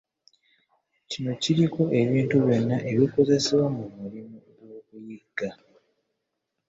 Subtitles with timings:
[1.09, 5.49] Kino kiriko ebintu byonna ebikozesebwa mu mulimu gw’okuyigga.